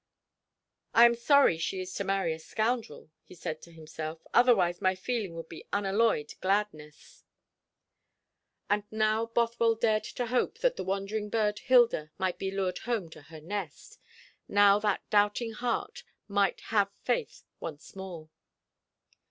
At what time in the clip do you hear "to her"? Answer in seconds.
13.11-13.39